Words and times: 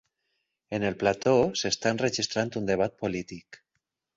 En 0.77 0.85
el 0.89 0.95
plató 1.03 1.35
s'està 1.63 1.91
enregistrant 1.97 2.53
un 2.63 2.67
debat 2.73 2.97
polític. 3.05 3.61